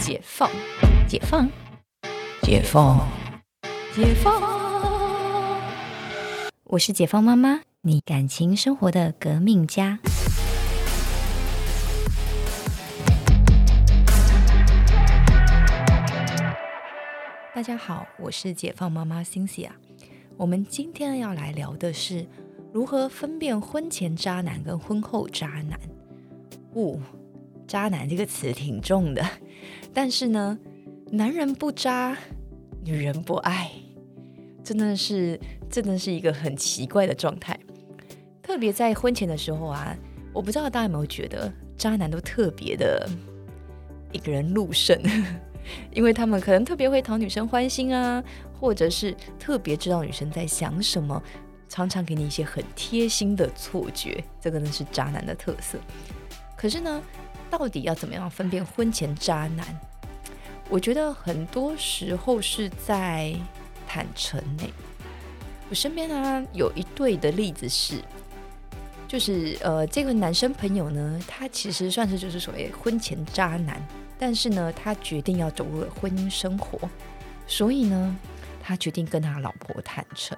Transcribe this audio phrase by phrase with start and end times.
[0.00, 0.50] 解放，
[1.06, 1.46] 解放，
[2.40, 3.06] 解放，
[3.94, 4.40] 解放。
[6.64, 9.98] 我是解放妈妈，你感情生活的革命家。
[17.54, 19.68] 大家好，我是解放妈妈 Cynthia。
[20.38, 22.26] 我们今天要来聊的是
[22.72, 25.78] 如何分辨婚前渣男跟婚后渣男。
[26.72, 26.98] 哦，
[27.66, 29.22] 渣男这个词挺重的，
[29.92, 30.58] 但是呢，
[31.10, 32.16] 男人不渣，
[32.84, 33.70] 女人不爱，
[34.62, 35.38] 真的是
[35.68, 37.58] 真的是一个很奇怪的状态。
[38.42, 39.96] 特别在婚前的时候啊，
[40.32, 43.08] 我不知道大家有没有觉得，渣男都特别的
[44.12, 45.00] 一个人入胜。
[45.92, 48.22] 因为他们可能特别会讨女生欢心啊，
[48.58, 51.22] 或者是特别知道女生在想什么，
[51.68, 55.78] 常常给你一些很贴心的错觉，这个呢是渣男的特色。
[56.56, 57.02] 可是呢，
[57.50, 59.66] 到底要怎么样分辨婚前渣男？
[60.68, 63.34] 我觉得很多时候是在
[63.86, 64.72] 坦诚内。
[65.68, 68.00] 我身边呢有一对的例子是，
[69.08, 73.80] 就是呃这个男生朋友呢，他其实算是就是所谓婚前渣男。
[74.22, 76.78] 但是呢，他决定要走入婚姻生活，
[77.46, 78.16] 所以呢，
[78.62, 80.36] 他决定跟他老婆坦诚，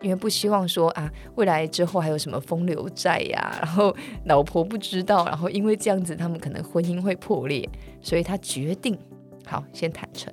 [0.00, 3.94] 因为不希望说啊，未来之后还有什么风流债呀，然后
[4.26, 7.68] 老婆不知道，然后因为这样子，他们可能婚姻会破裂，
[8.00, 8.98] 所以他决定
[9.44, 10.32] 好先坦诚。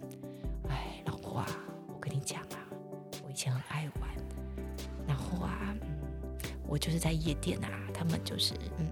[0.69, 1.47] 哎，老婆啊，
[1.87, 2.61] 我跟你讲啊，
[3.25, 4.09] 我以前很爱玩，
[5.07, 5.73] 然后啊，
[6.67, 8.87] 我就是在夜店啊，他们就是嗯，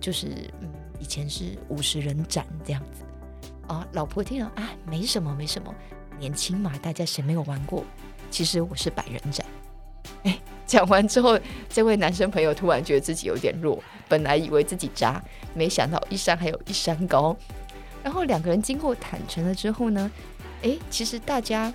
[0.00, 3.04] 就是嗯，以前是五十人斩这样子。
[3.68, 5.72] 啊，老婆听了啊，没什么，没什么，
[6.18, 7.84] 年轻嘛，大家谁没有玩过？
[8.30, 9.46] 其实我是百人斩。
[10.72, 13.78] 讲完之后，这位男生朋友突然觉得自己有点弱，
[14.08, 17.36] 本来以为自己渣，没想到一山还有一山高。
[18.02, 20.10] 然后两个人经过坦诚了之后呢，
[20.62, 21.70] 哎，其实大家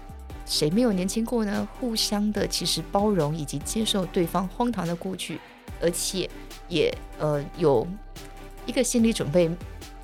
[0.48, 1.68] 谁没有年轻过呢？
[1.80, 5.40] 互相的其实包容以及接受对方荒唐的过去，
[5.80, 6.28] 而且
[6.68, 7.88] 也呃有
[8.66, 9.47] 一个心理准备。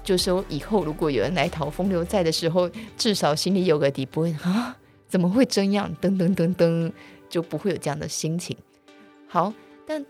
[0.03, 4.77] 就说以后如果有人来讨风流债的时候，至少心里有个底，不会啊，
[5.07, 5.91] 怎么会这样？
[5.99, 6.91] 噔噔噔噔，
[7.27, 8.55] 就不会有这样的心情。
[9.33, 9.51] 好，
[9.87, 10.05] 但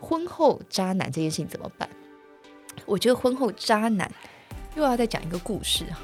[0.00, 1.88] 婚后渣男这件事情怎么办？
[2.84, 4.10] 我觉得婚后渣男
[4.74, 6.00] 又要再讲一个故事哈。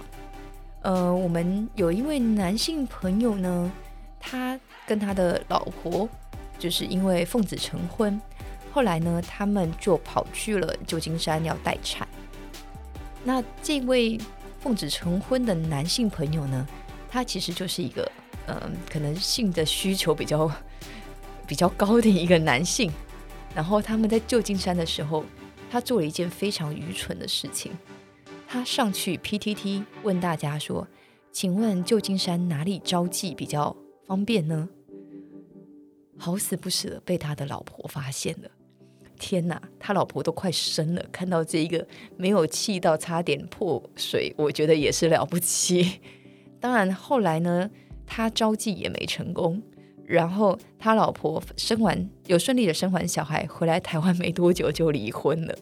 [0.82, 3.72] 呃，我们有一位男性朋友呢，
[4.20, 6.08] 他跟他的老婆
[6.56, 8.20] 就是因为奉子成婚，
[8.70, 12.06] 后来呢，他们就跑去了旧金山要待产。
[13.24, 14.16] 那这位
[14.60, 16.64] 奉子成婚的男性朋友呢？
[17.10, 18.08] 他其实就是一个，
[18.46, 20.48] 嗯，可能性的需求比较
[21.50, 22.92] 比较高的一个男性。
[23.56, 25.24] 然后他们在旧金山的时候，
[25.68, 27.72] 他做了一件非常愚蠢的事情。
[28.46, 30.86] 他上去 PTT 问大家说
[31.32, 34.68] ：“请问旧金山哪里招妓比较方便呢？”
[36.16, 38.48] 好死不死的被他的老婆发现了。
[39.18, 41.84] 天哪，他老婆都快生了，看到这一个
[42.16, 46.00] 没有气到差点破水，我觉得也是了不起。
[46.60, 47.68] 当然后来呢，
[48.06, 49.60] 他招妓也没成功，
[50.10, 55.56] 然后他老婆生完有顺利的生完小孩回来台湾没多久就离婚了。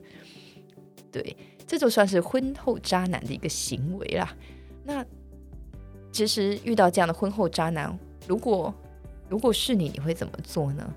[1.12, 1.36] 对，
[1.66, 4.34] 这就算是婚后渣男的一个行为啦。
[4.84, 5.04] 那
[6.10, 7.94] 其实遇到这样的婚后渣男，
[8.26, 8.74] 如果
[9.28, 10.94] 如果是你，你会怎么做呢？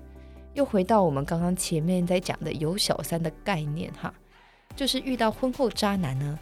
[0.54, 4.14] 又回到我们刚刚前面在讲的有小三的概念哈，
[4.74, 6.38] 就是遇到婚后渣男呢，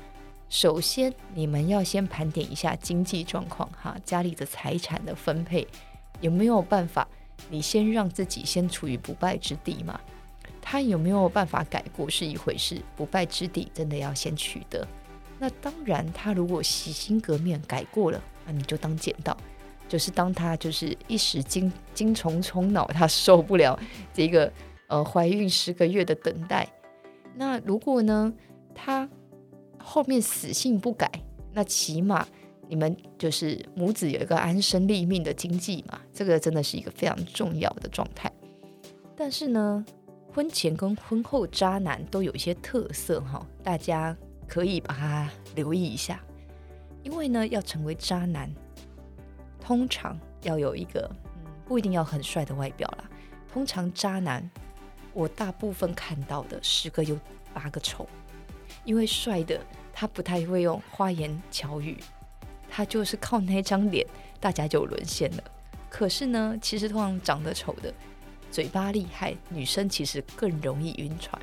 [0.48, 5.66] 首先你们要先盘点一下经济状况哈，家里的财产的分配
[6.20, 7.06] 有没有办法，
[7.48, 10.00] 你先让自己先处于不败之地嘛？
[10.62, 14.86] 他有没有办法改过是一回事，不败之地真的要先取得。
[15.38, 19.36] 那当然，他如果洗心革面改过了，那你就当捡到。
[19.88, 23.76] 就是当他就是一时精精虫冲脑，他受不了
[24.12, 24.52] 这个
[24.86, 26.68] 呃怀孕十个月的等待。
[27.34, 28.32] 那如果呢，
[28.74, 29.08] 他
[29.78, 31.10] 后面死性不改，
[31.52, 32.24] 那起码
[32.70, 38.30] 你们就是母子有一个安身立命的经济嘛，这个真的是一个非常重要的状态。
[39.16, 39.84] 但是呢，
[40.32, 46.20] 婚前跟婚后渣男都有一些特色哈，大家可以把它留意一下，
[47.02, 48.48] 因为呢，要成为渣男。
[49.60, 53.10] 通常要有一个，嗯，不一定要很帅的外表啦。
[53.52, 54.48] 通常渣男，
[55.12, 57.18] 我大部分看到的十个有
[57.52, 58.08] 八个丑，
[58.84, 59.60] 因为帅的
[59.92, 61.98] 他不太会用花言巧语，
[62.70, 64.06] 他就是靠那张脸，
[64.40, 65.44] 大家就沦陷了。
[65.90, 67.92] 可是呢，其实通常长得丑的，
[68.50, 71.40] 嘴巴厉害，女生其实更容易晕船。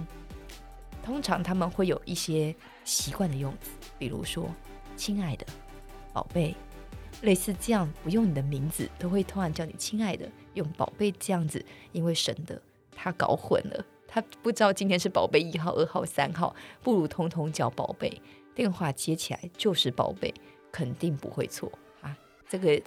[1.04, 4.50] 通常他们会有一些习惯的用词，比如说
[4.98, 5.46] “亲爱的
[6.12, 6.56] ”“宝贝，
[7.22, 12.62] 类似这样不用你的名字都会突然叫你亲爱的，用宝贝这样子，因为省的
[12.94, 16.54] 他搞混了，他不知道今天是宝贝一号、二号、三号，
[16.84, 18.22] 不如通通叫宝贝，
[18.54, 20.34] 电话接起来就是宝贝，
[20.72, 21.72] 肯定不会错
[22.02, 22.18] 啊。
[22.50, 22.82] 这个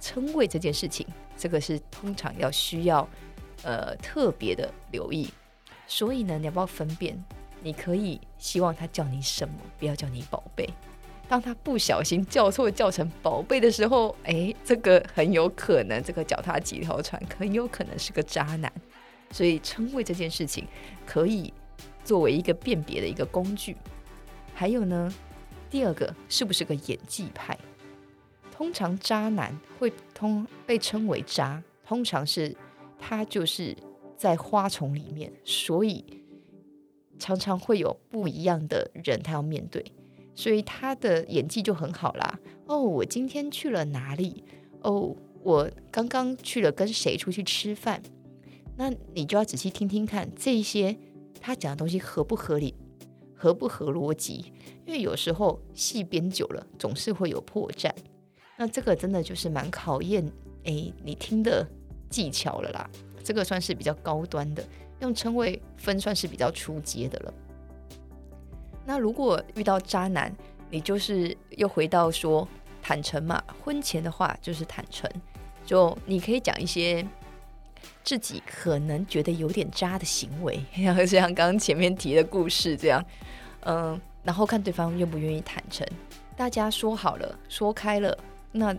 [0.00, 1.06] 称谓这件事情，
[1.36, 3.08] 这个是通常要需要
[3.62, 5.28] 呃特别的留意，
[5.86, 7.22] 所以呢，你要不要分辨？
[7.62, 10.68] 你可以希望他叫你什么，不要叫你宝贝。
[11.28, 18.72] 当他不小心叫错叫成宝贝的时候，哎，这个很有可能，这个脚踏几条船，很有可能是个渣男。
[19.32, 20.68] 所以称谓这件事情
[21.04, 21.52] 可以
[22.04, 23.76] 作为一个辨别的一个工具。
[24.54, 25.12] 还有呢，
[25.70, 27.58] 第二个是不是个演技派？
[28.50, 32.56] 通常渣男会通被称为渣，通常是
[32.98, 33.76] 他就是
[34.16, 36.04] 在花丛里面，所以。
[37.18, 39.82] 常常会有不一样的人，他要面对，
[40.34, 42.38] 所以他的演技就很好啦。
[42.66, 44.44] 哦，我今天去了哪里？
[44.82, 48.02] 哦，我刚刚去了跟谁出去吃饭？
[48.76, 50.94] 那你就要仔细听听看，这些
[51.40, 52.74] 他讲的东西合不合理，
[53.36, 54.52] 合不合逻辑？
[54.86, 57.90] 因为有时候戏编久了，总是会有破绽。
[58.56, 60.24] 那这个真的就是蛮考验
[60.64, 61.66] 诶你听的
[62.08, 62.90] 技巧了啦。
[63.22, 64.64] 这个算是比较高端的。
[65.00, 67.34] 用称谓分算是比较出阶的了。
[68.86, 70.34] 那如果遇到渣男，
[70.70, 72.48] 你就是又回到说
[72.80, 75.10] 坦诚嘛，婚前的话就是坦诚，
[75.66, 77.06] 就你可以讲一些
[78.04, 83.04] 自己可能觉得有点渣的行为， 像像刚刚前面提的故事这样，
[83.60, 85.86] 嗯，然后看对方愿不愿意坦诚。
[86.36, 88.16] 大家说好了，说开了，
[88.52, 88.76] 那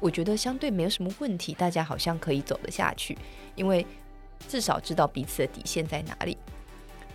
[0.00, 3.16] 我觉得相对没有什么问题，大家好像可以走得下去，
[3.54, 3.86] 因为。
[4.46, 6.38] 至少知道彼此的底线在哪里。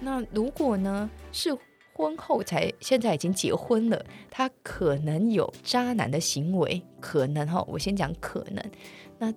[0.02, 1.58] 那如果呢是
[1.94, 8.62] 婚后才现在已经结婚了，他可能有渣男的行为，可能哈，我先讲可能。
[9.18, 9.34] 那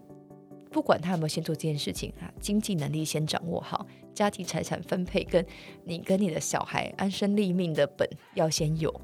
[0.77, 5.43] 不管他有没有先做这件事情啊，经济能力先掌握好，家庭财产分配跟
[5.85, 8.95] 你跟你的小孩安身立命的本要先有，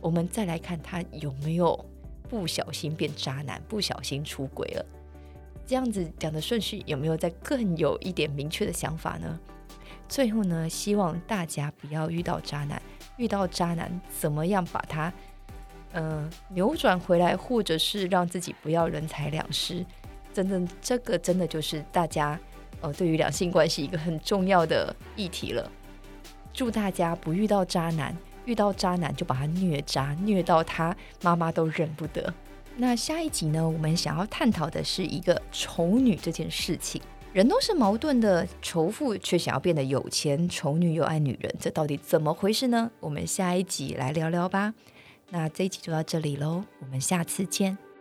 [0.00, 1.78] 我们再来看他有没有
[2.30, 4.86] 不小心变渣男，不小心出轨了。
[5.66, 9.38] 这样子讲的顺序有没有再更有一点明确的想法呢？
[10.08, 12.80] 最后呢，希望大家不要遇到渣男，
[13.18, 15.12] 遇到渣男怎么样把他
[15.92, 19.84] 嗯扭转回来，或者是让自己不要人财两失。
[20.32, 22.38] 真正这个真的就是大家
[22.80, 25.70] 呃对于两性关系一个很重要的议题了。
[26.52, 32.32] 祝大家不遇到渣男，遇到渣男就把他虐渣，虐到他妈妈都认不得。
[32.76, 33.68] 那下一集呢？
[33.68, 37.00] 我们想要探讨的是一个丑女这件事情。
[37.32, 42.90] 人都是矛盾的，仇富却想要变得有钱，丑女又爱女人，这到底怎么回事呢？
[43.00, 44.74] 我们下一集来聊聊吧。
[45.30, 47.91] 那这一集就到这里喽，我们下次见。